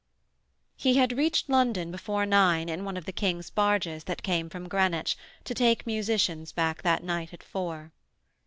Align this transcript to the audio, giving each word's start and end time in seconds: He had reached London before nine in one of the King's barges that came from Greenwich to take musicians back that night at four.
He 0.75 0.95
had 0.95 1.15
reached 1.15 1.47
London 1.47 1.91
before 1.91 2.25
nine 2.25 2.69
in 2.69 2.83
one 2.83 2.97
of 2.97 3.05
the 3.05 3.11
King's 3.11 3.51
barges 3.51 4.05
that 4.05 4.23
came 4.23 4.49
from 4.49 4.67
Greenwich 4.67 5.15
to 5.43 5.53
take 5.53 5.85
musicians 5.85 6.51
back 6.51 6.81
that 6.81 7.03
night 7.03 7.33
at 7.35 7.43
four. 7.43 7.91